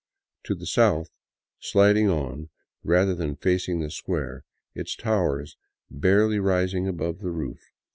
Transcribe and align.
To 0.45 0.55
the 0.55 0.65
south, 0.65 1.11
siding 1.59 2.09
on, 2.09 2.49
rather 2.83 3.13
than 3.13 3.35
facing 3.35 3.81
the 3.81 3.91
square, 3.91 4.43
its 4.73 4.95
towers 4.95 5.57
barely 5.91 6.39
rising 6.39 6.87
above 6.87 7.19
the 7.19 7.29
roof. 7.29 7.61